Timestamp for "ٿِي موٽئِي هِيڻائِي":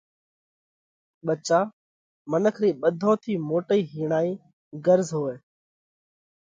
3.23-4.31